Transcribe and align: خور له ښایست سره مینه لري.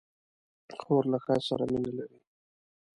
خور 0.81 1.03
له 1.11 1.17
ښایست 1.23 1.47
سره 1.49 1.63
مینه 1.71 1.91
لري. 1.97 2.19